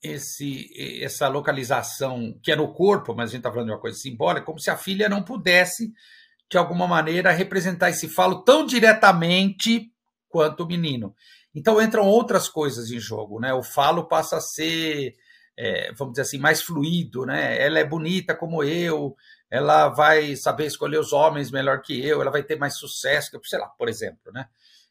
[0.01, 0.69] esse,
[1.03, 4.45] essa localização que é no corpo, mas a gente está falando de uma coisa simbólica,
[4.45, 5.91] como se a filha não pudesse,
[6.49, 9.91] de alguma maneira, representar esse falo tão diretamente
[10.29, 11.13] quanto o menino.
[11.53, 13.53] Então entram outras coisas em jogo, né?
[13.53, 15.13] O falo passa a ser,
[15.57, 17.61] é, vamos dizer assim, mais fluido, né?
[17.61, 19.15] Ela é bonita como eu,
[19.51, 23.59] ela vai saber escolher os homens melhor que eu, ela vai ter mais sucesso, sei
[23.59, 24.47] lá, por exemplo, né?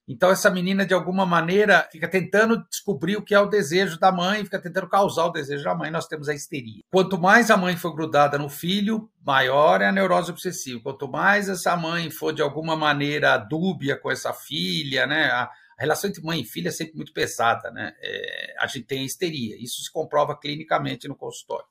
[0.08, 4.10] Então, essa menina, de alguma maneira, fica tentando descobrir o que é o desejo da
[4.10, 5.90] mãe, fica tentando causar o desejo da mãe.
[5.90, 6.82] Nós temos a histeria.
[6.90, 10.80] Quanto mais a mãe for grudada no filho, maior é a neurose obsessiva.
[10.82, 15.26] Quanto mais essa mãe for, de alguma maneira, dúbia com essa filha, né?
[15.26, 17.92] A, relação entre mãe e filha é sempre muito pesada, né?
[18.00, 19.62] É, a gente tem a histeria.
[19.62, 21.66] Isso se comprova clinicamente no consultório.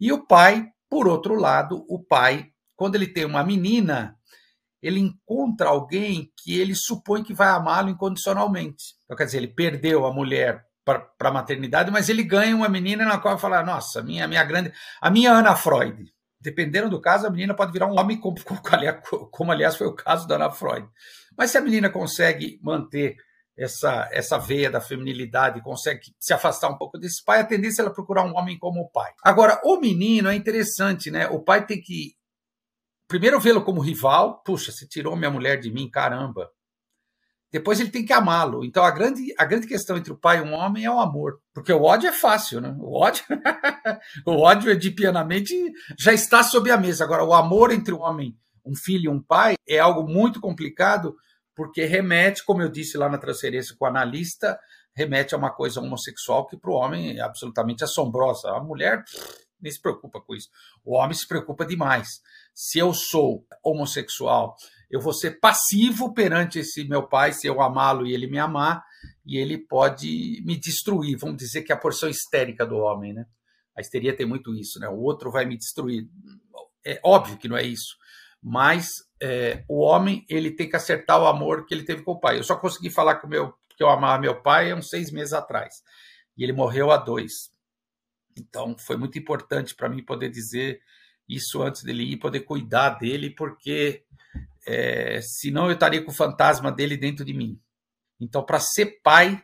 [0.00, 4.16] E o pai, por outro lado, o pai quando ele tem uma menina,
[4.82, 8.94] ele encontra alguém que ele supõe que vai amá-lo incondicionalmente.
[9.04, 13.04] Então, quer dizer, ele perdeu a mulher para a maternidade, mas ele ganha uma menina
[13.04, 14.72] na qual fala: Nossa, minha, minha grande.
[15.00, 16.12] A minha Ana Freud.
[16.38, 18.36] Dependendo do caso, a menina pode virar um homem, como,
[19.32, 20.86] como, aliás foi o caso da Ana Freud.
[21.36, 23.16] Mas se a menina consegue manter
[23.58, 27.84] essa, essa veia da feminilidade, consegue se afastar um pouco desse pai, a tendência é
[27.84, 29.10] ela procurar um homem como o pai.
[29.24, 31.26] Agora, o menino é interessante, né?
[31.28, 32.14] O pai tem que
[33.08, 36.50] primeiro vê-lo como rival, puxa, você tirou minha mulher de mim, caramba.
[37.52, 38.64] Depois ele tem que amá-lo.
[38.64, 41.40] Então a grande, a grande questão entre o pai e um homem é o amor.
[41.54, 42.76] Porque o ódio é fácil, né?
[42.78, 43.24] O ódio,
[44.26, 45.54] o ódio edipianamente
[45.98, 47.04] já está sob a mesa.
[47.04, 51.16] Agora, o amor entre um homem, um filho e um pai é algo muito complicado,
[51.54, 54.58] porque remete, como eu disse lá na transferência com o analista,
[54.94, 58.50] remete a uma coisa homossexual que para o homem é absolutamente assombrosa.
[58.50, 59.04] A mulher
[59.60, 60.48] nem se preocupa com isso.
[60.84, 62.20] O homem se preocupa demais.
[62.58, 64.56] Se eu sou homossexual,
[64.90, 68.82] eu vou ser passivo perante esse meu pai, se eu amá-lo e ele me amar,
[69.26, 71.18] e ele pode me destruir.
[71.18, 73.26] Vamos dizer que é a porção histérica do homem, né?
[73.76, 74.88] A histeria tem muito isso, né?
[74.88, 76.08] O outro vai me destruir.
[76.82, 77.94] É óbvio que não é isso,
[78.42, 78.88] mas
[79.22, 82.38] é, o homem ele tem que acertar o amor que ele teve com o pai.
[82.38, 85.74] Eu só consegui falar com meu que eu amava meu pai uns seis meses atrás
[86.38, 87.50] e ele morreu há dois.
[88.34, 90.80] Então foi muito importante para mim poder dizer
[91.28, 94.04] isso antes dele ir, poder cuidar dele, porque
[94.66, 97.60] é, senão eu estaria com o fantasma dele dentro de mim.
[98.20, 99.42] Então, para ser pai,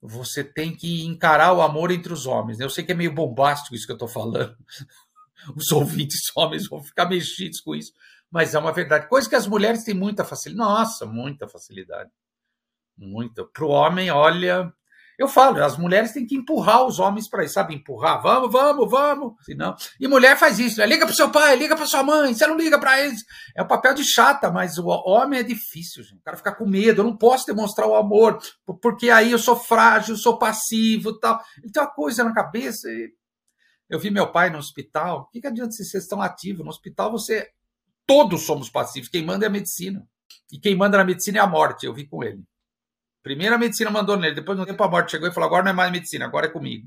[0.00, 2.60] você tem que encarar o amor entre os homens.
[2.60, 4.56] Eu sei que é meio bombástico isso que eu estou falando.
[5.56, 7.92] Os ouvintes homens vão ficar mexidos com isso,
[8.30, 9.08] mas é uma verdade.
[9.08, 10.68] Coisa que as mulheres têm muita facilidade.
[10.68, 12.10] Nossa, muita facilidade.
[12.96, 13.44] Muita.
[13.44, 14.72] Para o homem, olha,
[15.18, 17.74] eu falo, as mulheres têm que empurrar os homens para isso, sabe?
[17.74, 19.34] Empurrar, vamos, vamos, vamos.
[19.42, 19.76] Senão...
[20.00, 20.86] E mulher faz isso, né?
[20.86, 23.22] liga para seu pai, liga para sua mãe, você não liga para eles.
[23.56, 26.18] É o papel de chata, mas o homem é difícil, gente.
[26.18, 28.38] O cara fica com medo, eu não posso demonstrar o amor,
[28.82, 31.40] porque aí eu sou frágil, sou passivo tal.
[31.62, 32.88] Ele tem uma coisa na cabeça.
[33.88, 35.20] Eu vi meu pai no hospital.
[35.20, 36.64] O que, que adianta se vocês estão ativos?
[36.64, 37.48] No hospital você.
[38.06, 39.08] Todos somos passivos.
[39.08, 40.06] Quem manda é a medicina.
[40.52, 41.86] E quem manda na medicina é a morte.
[41.86, 42.42] Eu vi com ele.
[43.24, 45.70] Primeiro a medicina mandou nele, depois no tempo a morte chegou e falou: agora não
[45.70, 46.86] é mais medicina, agora é comigo.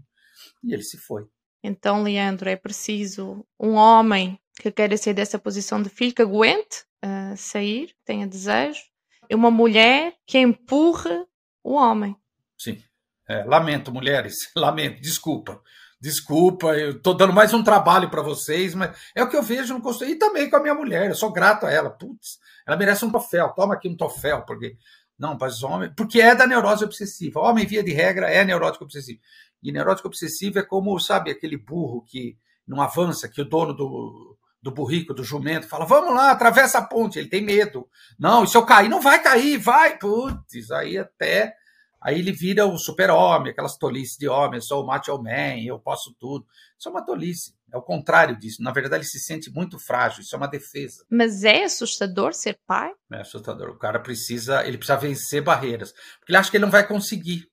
[0.63, 1.23] E ele se foi.
[1.63, 6.85] Então, Leandro, é preciso um homem que queira sair dessa posição de filho, que aguente
[7.03, 8.81] uh, sair, tenha desejo,
[9.27, 11.25] e uma mulher que empurre
[11.63, 12.15] o homem.
[12.55, 12.83] Sim.
[13.27, 15.59] É, lamento, mulheres, lamento, desculpa.
[15.99, 19.73] Desculpa, eu estou dando mais um trabalho para vocês, mas é o que eu vejo
[19.73, 20.13] no consultório.
[20.13, 21.89] E também com a minha mulher, eu sou grato a ela.
[21.89, 23.49] Putz, ela merece um troféu.
[23.55, 24.77] Toma aqui um troféu, porque
[25.17, 25.91] não, mas homem.
[25.95, 27.39] Porque é da neurose obsessiva.
[27.39, 29.19] Homem, via de regra, é neurótico obsessivo.
[29.63, 34.37] E neurótico obsessivo é como, sabe, aquele burro que não avança, que o dono do,
[34.61, 37.17] do burrico, do jumento, fala: vamos lá, atravessa a ponte.
[37.17, 37.87] Ele tem medo.
[38.19, 38.89] Não, e se eu cair?
[38.89, 39.97] Não vai cair, vai.
[39.97, 41.55] Putz, aí até
[42.01, 45.79] Aí ele vira o super-homem, aquelas tolices de homem, eu sou o macho man, eu
[45.79, 46.45] posso tudo.
[46.77, 48.61] Isso é uma tolice, é o contrário disso.
[48.61, 51.03] Na verdade, ele se sente muito frágil, isso é uma defesa.
[51.09, 52.91] Mas é assustador ser pai?
[53.11, 53.69] É assustador.
[53.69, 57.49] O cara precisa, ele precisa vencer barreiras, porque ele acha que ele não vai conseguir.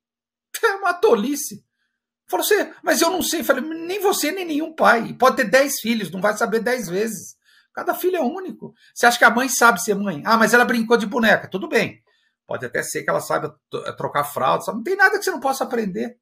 [0.62, 1.64] É uma tolice.
[2.28, 3.42] Falou assim, mas eu não sei.
[3.42, 5.12] Falei, nem você, nem nenhum pai.
[5.14, 7.36] Pode ter dez filhos, não vai saber dez vezes.
[7.74, 8.72] Cada filho é único.
[8.94, 10.22] Você acha que a mãe sabe ser mãe?
[10.24, 11.48] Ah, mas ela brincou de boneca.
[11.48, 12.02] Tudo bem.
[12.46, 15.40] Pode até ser que ela saiba eh, trocar fralda, não tem nada que você não
[15.40, 16.18] possa aprender.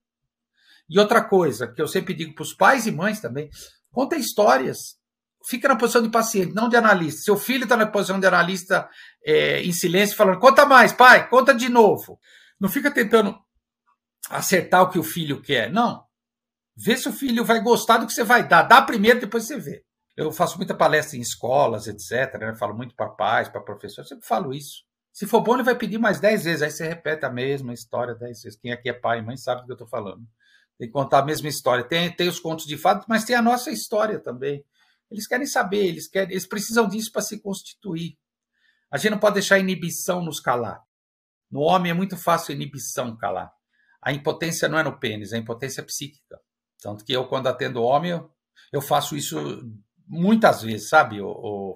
[0.88, 3.50] E outra coisa que eu sempre digo para os pais e mães também:
[3.92, 4.96] conta histórias.
[5.44, 7.22] Fica na posição de paciente, não de analista.
[7.22, 8.88] Seu filho está na posição de analista
[9.24, 12.18] é, em silêncio, falando: conta mais, pai, conta de novo.
[12.61, 13.37] Não fica tentando
[14.31, 15.70] acertar o que o filho quer.
[15.70, 16.05] Não.
[16.76, 18.62] Vê se o filho vai gostar do que você vai dar.
[18.62, 19.85] Dá primeiro, depois você vê.
[20.16, 22.38] Eu faço muita palestra em escolas, etc.
[22.38, 22.55] Né?
[22.55, 24.09] Falo muito para pais, para professores.
[24.09, 24.85] Sempre falo isso.
[25.12, 26.62] Se for bom, ele vai pedir mais 10 vezes.
[26.62, 28.59] Aí você repete a mesma história 10 vezes.
[28.59, 30.22] Quem aqui é pai e mãe sabe do que eu estou falando.
[30.82, 31.84] Tem que contar a mesma história.
[31.84, 34.64] Tem, tem os contos de fato, mas tem a nossa história também.
[35.08, 38.18] Eles querem saber, eles, querem, eles precisam disso para se constituir.
[38.90, 40.82] A gente não pode deixar a inibição nos calar.
[41.48, 43.52] No homem é muito fácil a inibição calar.
[44.02, 46.40] A impotência não é no pênis, a impotência é psíquica.
[46.80, 48.28] Tanto que eu, quando atendo homem, eu,
[48.72, 49.38] eu faço isso
[50.08, 51.74] muitas vezes, sabe, o, o?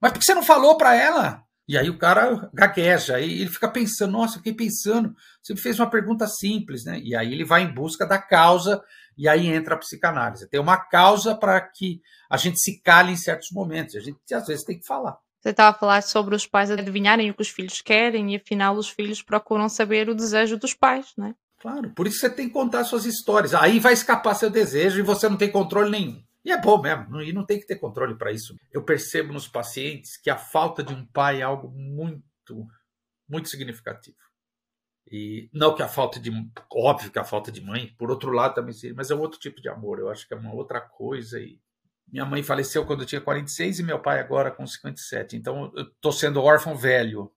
[0.00, 1.44] Mas por que você não falou para ela?
[1.68, 5.88] E aí o cara gagueja, aí ele fica pensando, nossa, fiquei pensando, você fez uma
[5.88, 7.00] pergunta simples, né?
[7.02, 8.82] E aí ele vai em busca da causa,
[9.16, 10.48] e aí entra a psicanálise.
[10.48, 14.46] Tem uma causa para que a gente se cale em certos momentos, a gente às
[14.46, 15.16] vezes tem que falar.
[15.40, 18.76] Você estava a falar sobre os pais adivinharem o que os filhos querem e afinal
[18.76, 21.34] os filhos procuram saber o desejo dos pais, né?
[21.60, 23.54] Claro, por isso você tem que contar suas histórias.
[23.54, 26.22] Aí vai escapar seu desejo e você não tem controle nenhum.
[26.44, 28.56] E é bom mesmo, e não tem que ter controle para isso.
[28.72, 32.66] Eu percebo nos pacientes que a falta de um pai é algo muito,
[33.28, 34.16] muito significativo.
[35.10, 36.30] E não que a falta de.
[36.72, 39.38] Óbvio que a falta de mãe, por outro lado também seria, mas é um outro
[39.38, 39.98] tipo de amor.
[39.98, 41.38] Eu acho que é uma outra coisa.
[41.38, 41.60] E
[42.10, 45.36] minha mãe faleceu quando eu tinha 46 e meu pai agora com 57.
[45.36, 47.30] Então eu estou sendo órfão velho.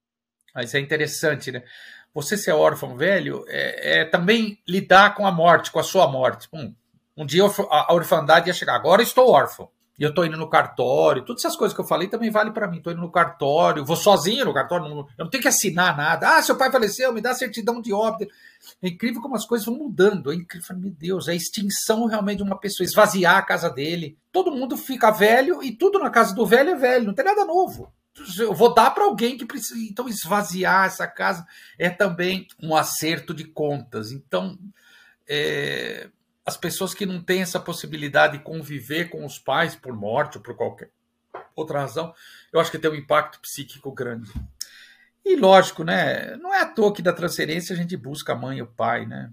[0.54, 1.64] Mas é interessante, né?
[2.14, 6.48] Você ser órfão velho é, é também lidar com a morte, com a sua morte.
[6.54, 6.74] Hum,
[7.18, 8.76] um dia a orfandade ia chegar.
[8.76, 9.70] Agora estou órfão.
[9.98, 11.24] E eu estou indo no cartório.
[11.24, 12.78] Todas essas coisas que eu falei também vale para mim.
[12.78, 14.90] Estou indo no cartório, vou sozinho no cartório.
[14.90, 16.36] Não, eu não tenho que assinar nada.
[16.36, 18.34] Ah, seu pai faleceu, me dá certidão de óbito.
[18.82, 20.34] É incrível como as coisas vão mudando.
[20.34, 20.78] É incrível.
[20.78, 22.86] Meu Deus, é a extinção realmente de uma pessoa.
[22.86, 24.18] Esvaziar a casa dele.
[24.34, 27.06] Todo mundo fica velho e tudo na casa do velho é velho.
[27.06, 27.90] Não tem nada novo.
[28.38, 29.80] Eu vou dar para alguém que precisa.
[29.80, 31.46] Então, esvaziar essa casa
[31.80, 34.12] é também um acerto de contas.
[34.12, 34.58] Então,
[35.28, 36.10] é,
[36.46, 40.44] as pessoas que não têm essa possibilidade de conviver com os pais por morte ou
[40.44, 40.90] por qualquer
[41.56, 42.14] outra razão,
[42.54, 44.32] eu acho que tem um impacto psíquico grande.
[45.26, 46.36] E lógico, né?
[46.38, 49.08] Não é à toa que da transferência a gente busca a mãe e o pai,
[49.08, 49.32] né?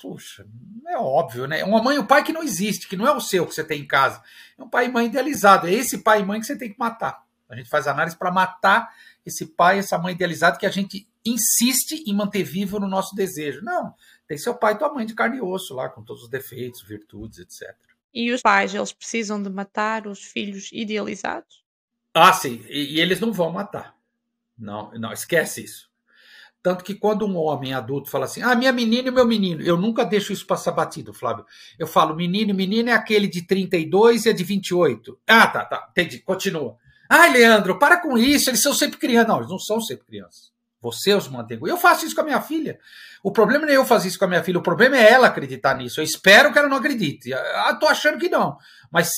[0.00, 0.46] Puxa,
[0.88, 1.62] é óbvio, né?
[1.64, 3.62] Uma mãe e um pai que não existe, que não é o seu que você
[3.62, 4.22] tem em casa.
[4.58, 5.66] É um pai e mãe idealizado.
[5.66, 7.22] É esse pai e mãe que você tem que matar.
[7.48, 8.90] A gente faz análise para matar
[9.24, 13.62] esse pai, essa mãe idealizada que a gente insiste em manter vivo no nosso desejo.
[13.62, 13.94] Não,
[14.26, 16.82] tem seu pai e tua mãe de carne e osso lá, com todos os defeitos,
[16.82, 17.74] virtudes, etc.
[18.12, 21.64] E os pais, eles precisam de matar os filhos idealizados?
[22.14, 23.96] Ah, sim, e, e eles não vão matar.
[24.56, 25.90] Não, não, esquece isso.
[26.62, 29.76] Tanto que quando um homem adulto fala assim, ah, minha menina e meu menino, eu
[29.76, 31.44] nunca deixo isso passar batido, Flávio.
[31.78, 35.18] Eu falo, menino menina é aquele de 32 e é de 28.
[35.26, 36.78] Ah, tá, tá, entendi, continua.
[37.08, 39.28] Ah, Leandro, para com isso, eles são sempre crianças.
[39.28, 40.53] Não, eles não são sempre crianças.
[40.84, 41.58] Você os mantém.
[41.66, 42.78] Eu faço isso com a minha filha.
[43.22, 45.28] O problema não é eu fazer isso com a minha filha, o problema é ela
[45.28, 45.98] acreditar nisso.
[45.98, 47.30] Eu espero que ela não acredite.
[47.80, 48.58] Tô achando que não.
[48.92, 49.08] Mas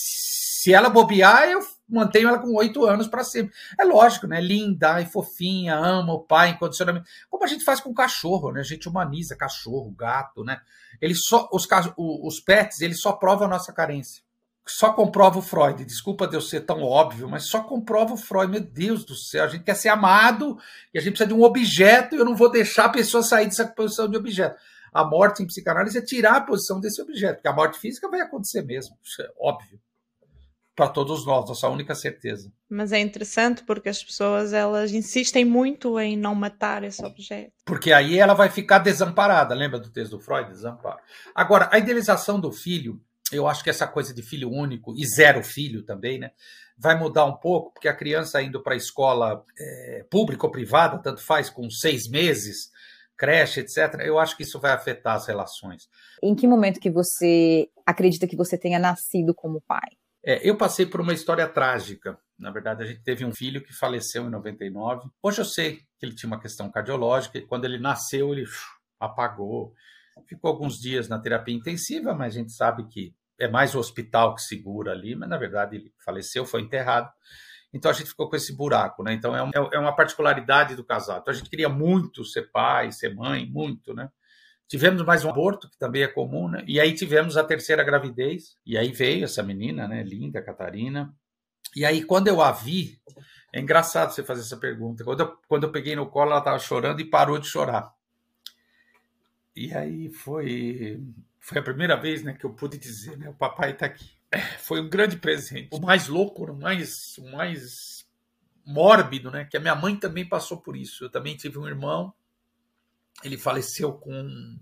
[0.63, 3.53] se ela bobear, eu mantenho ela com oito anos para sempre.
[3.79, 4.41] É lógico, né?
[4.41, 7.09] Linda e fofinha, ama o pai, incondicionalmente.
[7.29, 8.61] Como a gente faz com o cachorro, né?
[8.61, 10.61] A gente humaniza cachorro, gato, né?
[11.01, 14.26] Eles só, os, os pets, eles só provam a nossa carência
[14.67, 15.85] só comprova o Freud.
[15.85, 18.51] Desculpa de eu ser tão óbvio, mas só comprova o Freud.
[18.51, 20.59] Meu Deus do céu, a gente quer ser amado
[20.93, 23.47] e a gente precisa de um objeto e eu não vou deixar a pessoa sair
[23.47, 24.57] dessa posição de objeto.
[24.93, 28.21] A morte em psicanálise é tirar a posição desse objeto, porque a morte física vai
[28.21, 29.79] acontecer mesmo, isso é óbvio.
[30.75, 32.53] Para todos nós, nossa única certeza.
[32.69, 37.53] Mas é interessante porque as pessoas elas insistem muito em não matar esse objeto.
[37.65, 39.55] Porque aí ela vai ficar desamparada.
[39.55, 40.51] Lembra do texto do Freud?
[40.51, 40.99] Desamparo.
[41.35, 43.01] Agora, a idealização do filho
[43.33, 46.31] eu acho que essa coisa de filho único e zero filho também, né?
[46.79, 50.99] Vai mudar um pouco, porque a criança indo para a escola é, pública ou privada,
[50.99, 52.71] tanto faz, com seis meses,
[53.17, 55.89] creche, etc., eu acho que isso vai afetar as relações.
[56.23, 59.91] Em que momento que você acredita que você tenha nascido como pai?
[60.25, 62.19] É, eu passei por uma história trágica.
[62.39, 65.09] Na verdade, a gente teve um filho que faleceu em 99.
[65.23, 68.45] Hoje eu sei que ele tinha uma questão cardiológica e quando ele nasceu, ele
[69.01, 69.73] apagou
[70.27, 74.35] Ficou alguns dias na terapia intensiva, mas a gente sabe que é mais o hospital
[74.35, 77.11] que segura ali, mas na verdade ele faleceu, foi enterrado.
[77.73, 79.13] Então a gente ficou com esse buraco, né?
[79.13, 81.19] Então é, é uma particularidade do casal.
[81.19, 84.09] Então a gente queria muito ser pai, ser mãe, muito, né?
[84.69, 86.65] Tivemos mais um aborto, que também é comum, né?
[86.67, 90.03] E aí tivemos a terceira gravidez, e aí veio essa menina, né?
[90.03, 91.15] Linda, Catarina.
[91.75, 92.99] E aí quando eu a vi,
[93.53, 95.05] é engraçado você fazer essa pergunta.
[95.05, 97.96] Quando eu, quando eu peguei no colo, ela estava chorando e parou de chorar.
[99.57, 101.03] E aí foi
[101.41, 104.11] foi a primeira vez né, que eu pude dizer, né, o papai está aqui.
[104.33, 105.69] É, foi um grande presente.
[105.71, 108.05] O mais louco, o mais, o mais
[108.67, 111.05] mórbido, né, que a minha mãe também passou por isso.
[111.05, 112.13] Eu também tive um irmão,
[113.23, 114.59] ele faleceu com,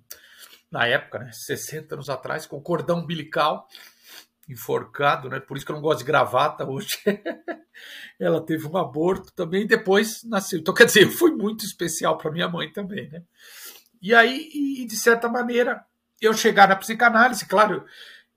[0.71, 3.67] na época, né, 60 anos atrás, com cordão umbilical
[4.49, 5.41] enforcado, né?
[5.41, 6.99] Por isso que eu não gosto de gravata hoje.
[8.21, 10.59] Ela teve um aborto também, depois nasceu.
[10.59, 13.23] Então, quer dizer, foi muito especial para minha mãe também, né?
[14.05, 15.83] E aí, e, de certa maneira,
[16.21, 17.87] eu chegar na psicanálise, claro,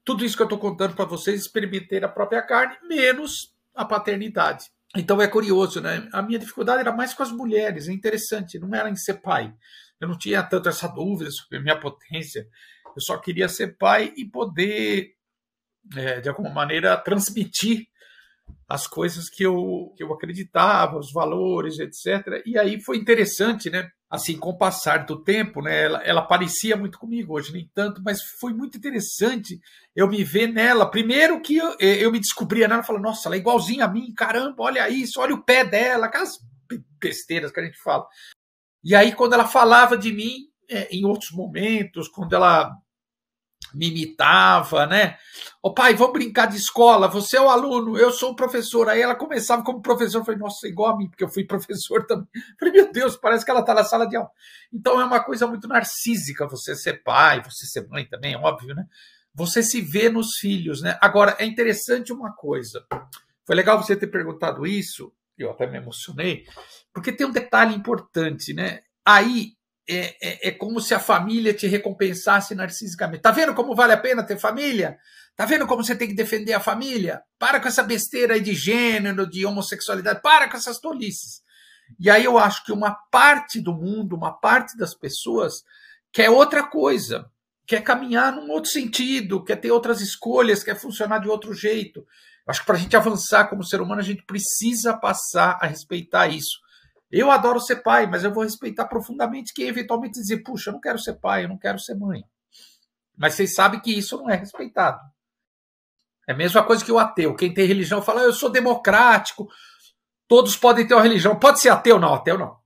[0.01, 4.71] tudo isso que eu estou contando para vocês, experimentei a própria carne, menos a paternidade.
[4.95, 6.08] Então é curioso, né?
[6.13, 9.53] A minha dificuldade era mais com as mulheres, é interessante, não era em ser pai.
[9.99, 12.47] Eu não tinha tanto essa dúvida sobre minha potência.
[12.95, 15.15] Eu só queria ser pai e poder,
[15.97, 17.88] é, de alguma maneira, transmitir
[18.70, 22.41] as coisas que eu, que eu acreditava, os valores, etc.
[22.45, 23.91] E aí foi interessante, né?
[24.10, 28.01] Assim, com o passar do tempo, né, ela, ela parecia muito comigo, hoje nem tanto,
[28.03, 29.60] mas foi muito interessante
[29.95, 30.89] eu me ver nela.
[30.89, 34.14] Primeiro que eu, eh, eu me descobria nela, falando, nossa, ela é igualzinha a mim,
[34.14, 36.38] caramba, olha isso, olha o pé dela, aquelas
[36.99, 38.08] besteiras que a gente fala.
[38.84, 42.74] E aí, quando ela falava de mim, é, em outros momentos, quando ela
[43.74, 45.18] me imitava, né?
[45.62, 48.89] Ô pai, vamos brincar de escola, você é o aluno, eu sou o professor.
[48.89, 51.43] Aí ela começava como professor, eu falei, nossa, é igual a mim, porque eu fui
[51.45, 52.28] professor também.
[52.34, 54.30] Eu falei, meu Deus, parece que ela está na sala de aula.
[54.72, 58.74] Então é uma coisa muito narcísica você ser pai, você ser mãe também, é óbvio,
[58.74, 58.86] né?
[59.34, 60.97] Você se vê nos filhos, né?
[60.99, 62.86] Agora, é interessante uma coisa.
[63.45, 66.45] Foi legal você ter perguntado isso, eu até me emocionei,
[66.91, 68.82] porque tem um detalhe importante, né?
[69.05, 69.57] Aí
[69.90, 73.22] é, é, é, como se a família te recompensasse narcisicamente.
[73.22, 74.98] Tá vendo como vale a pena ter família?
[75.36, 77.22] Tá vendo como você tem que defender a família?
[77.40, 81.42] Para com essa besteira aí de gênero, de homossexualidade, para com essas tolices.
[82.00, 85.64] E aí eu acho que uma parte do mundo, uma parte das pessoas
[86.12, 87.30] quer outra coisa,
[87.66, 92.06] quer caminhar num outro sentido, quer ter outras escolhas, quer funcionar de outro jeito.
[92.46, 96.28] Acho que para a gente avançar como ser humano, a gente precisa passar a respeitar
[96.28, 96.60] isso.
[97.12, 100.82] Eu adoro ser pai, mas eu vou respeitar profundamente quem eventualmente dizer, puxa, eu não
[100.82, 102.24] quero ser pai, eu não quero ser mãe.
[103.16, 104.99] Mas vocês sabem que isso não é respeitado.
[106.28, 107.34] É a mesma coisa que o ateu.
[107.36, 109.47] Quem tem religião fala, eu sou democrático,
[110.28, 111.39] todos podem ter uma religião.
[111.39, 111.97] Pode ser ateu?
[111.97, 112.58] Não, ateu não.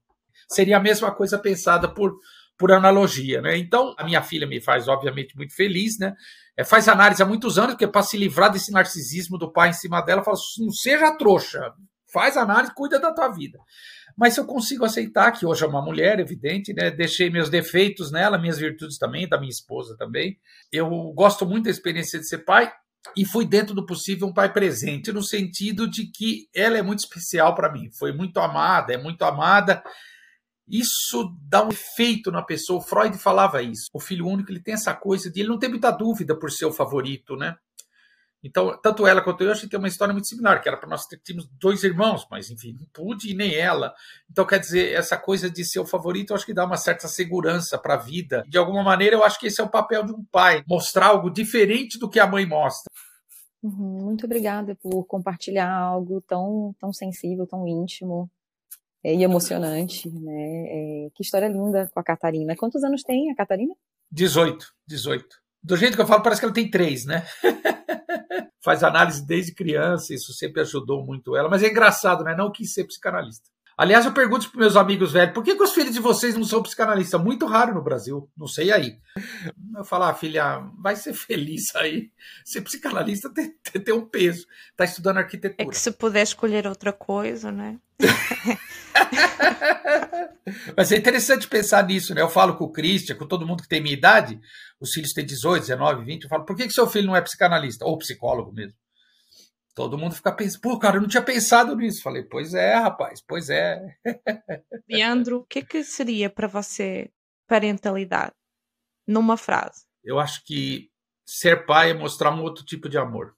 [0.49, 2.17] Seria a mesma coisa pensada por,
[2.57, 3.41] por analogia.
[3.41, 3.57] Né?
[3.57, 6.15] Então, a minha filha me faz, obviamente, muito feliz, né?
[6.57, 9.73] É, faz análise há muitos anos, porque para se livrar desse narcisismo do pai em
[9.73, 11.73] cima dela, fala, não seja trouxa,
[12.11, 13.57] faz análise, cuida da tua vida.
[14.21, 16.91] Mas eu consigo aceitar que hoje é uma mulher, evidente, né?
[16.91, 20.37] Deixei meus defeitos nela, minhas virtudes também, da minha esposa também.
[20.71, 22.71] Eu gosto muito da experiência de ser pai
[23.17, 26.99] e fui dentro do possível um pai presente, no sentido de que ela é muito
[26.99, 27.89] especial para mim.
[27.97, 29.81] Foi muito amada, é muito amada.
[30.67, 32.77] Isso dá um efeito na pessoa.
[32.77, 33.87] O Freud falava isso.
[33.91, 36.65] O filho único ele tem essa coisa de ele não ter muita dúvida por ser
[36.65, 37.55] o favorito, né?
[38.43, 40.89] Então, tanto ela quanto eu, a gente tem uma história muito similar, que era para
[40.89, 43.93] nós termos dois irmãos, mas enfim, não pude e nem ela.
[44.29, 47.07] Então, quer dizer, essa coisa de ser o favorito, eu acho que dá uma certa
[47.07, 48.43] segurança para a vida.
[48.47, 51.29] De alguma maneira, eu acho que esse é o papel de um pai, mostrar algo
[51.29, 52.91] diferente do que a mãe mostra.
[53.61, 58.27] Uhum, muito obrigada por compartilhar algo tão, tão sensível, tão íntimo
[59.03, 60.65] é, e emocionante, né?
[60.67, 62.55] É, que história linda com a Catarina.
[62.55, 63.75] Quantos anos tem a Catarina?
[64.11, 65.41] 18, 18.
[65.63, 67.25] Do jeito que eu falo, parece que ela tem três, né?
[68.63, 71.49] faz análise desde criança, isso sempre ajudou muito ela.
[71.49, 72.35] Mas é engraçado, né?
[72.35, 73.49] Não quis ser psicanalista.
[73.77, 76.43] Aliás, eu pergunto para meus amigos velhos, por que, que, os filhos de vocês não
[76.43, 77.19] são psicanalistas?
[77.19, 78.97] Muito raro no Brasil, não sei aí.
[79.75, 82.11] Eu falo, ah, filha, vai ser feliz aí.
[82.45, 84.45] Ser psicanalista tem, tem, tem um peso.
[84.71, 85.55] Está estudando arquitetura.
[85.57, 87.79] É que se puder escolher outra coisa, né?
[90.75, 92.21] Mas é interessante pensar nisso, né?
[92.21, 94.39] Eu falo com o Christian, com todo mundo que tem minha idade,
[94.79, 97.21] os filhos têm 18, 19, 20, eu falo, por que, que seu filho não é
[97.21, 97.85] psicanalista?
[97.85, 98.73] Ou psicólogo mesmo?
[99.73, 102.03] Todo mundo fica pensando, pô, cara, eu não tinha pensado nisso.
[102.03, 103.79] Falei, pois é, rapaz, pois é.
[104.89, 107.09] Leandro, o que, que seria para você
[107.47, 108.33] parentalidade?
[109.07, 109.85] Numa frase.
[110.03, 110.89] Eu acho que
[111.25, 113.35] ser pai é mostrar um outro tipo de amor.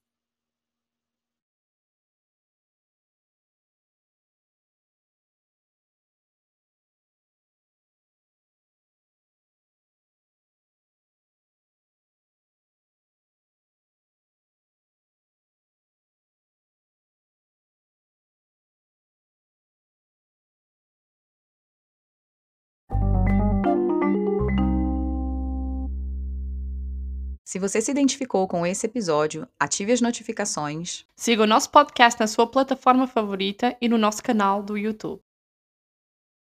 [27.53, 31.05] Se você se identificou com esse episódio, ative as notificações.
[31.15, 35.21] Siga o nosso podcast na sua plataforma favorita e no nosso canal do YouTube.